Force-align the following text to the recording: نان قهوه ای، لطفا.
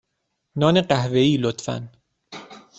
نان 0.55 0.81
قهوه 0.81 1.17
ای، 1.19 1.37
لطفا. 1.37 1.75